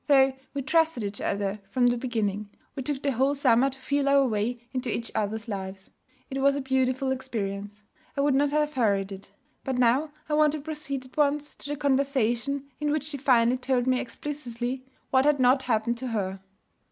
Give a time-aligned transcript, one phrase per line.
[0.07, 4.09] Though we trusted each other from the beginning, we took the whole summer to feel
[4.09, 5.91] our way into each other's lives.
[6.31, 7.83] It was a beautiful experience.
[8.17, 9.31] I would not have hurried it.
[9.63, 13.57] But now I want to proceed at once to the conversation in which she finally
[13.57, 16.39] told me explicitly what had not happened to her.